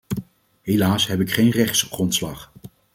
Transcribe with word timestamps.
Helaas 0.61 1.07
heb 1.07 1.19
ik 1.19 1.31
geen 1.31 1.49
rechtsgrondslag. 1.49 2.51